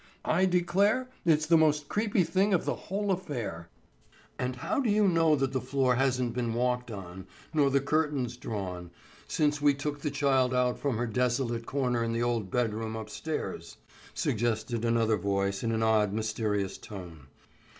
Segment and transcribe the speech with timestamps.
[0.25, 3.69] I declare, it's the most creepy thing of the whole affair."
[4.39, 8.35] "And how do you know that the floor hasn't been walked on, nor the curtains
[8.35, 8.89] drawn,
[9.27, 12.95] since we took the child out from her desolate corner in the old bed room
[12.95, 13.77] upstairs?"
[14.15, 17.27] suggested another voice in an odd, mysterious tone.